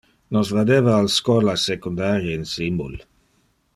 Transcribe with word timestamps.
Nos 0.35 0.51
vadeva 0.57 0.95
al 1.01 1.09
schola 1.15 1.55
secundari 1.65 2.33
insimul. 2.39 2.97